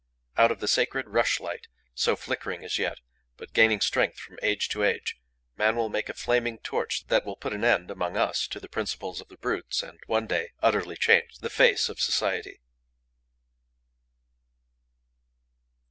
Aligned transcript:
Out 0.35 0.49
of 0.51 0.61
the 0.61 0.67
sacred 0.67 1.07
rushlight, 1.09 1.67
so 1.93 2.15
flickering 2.15 2.63
as 2.65 2.79
yet, 2.79 2.97
but 3.37 3.53
gaining 3.53 3.81
strength 3.81 4.17
from 4.17 4.39
age 4.41 4.67
to 4.69 4.81
age, 4.81 5.19
man 5.57 5.75
will 5.75 5.89
make 5.89 6.09
a 6.09 6.15
flaming 6.15 6.57
torch 6.57 7.05
that 7.09 7.23
will 7.23 7.35
put 7.35 7.53
an 7.53 7.63
end, 7.63 7.91
among 7.91 8.17
us, 8.17 8.47
to 8.47 8.59
the 8.59 8.67
principles 8.67 9.21
of 9.21 9.27
the 9.27 9.37
brutes 9.37 9.83
and, 9.83 9.99
one 10.07 10.25
day, 10.25 10.53
utterly 10.59 10.95
change 10.97 11.37
the 11.37 11.51
face 11.51 11.87
of 11.87 11.99
society. 12.01 12.59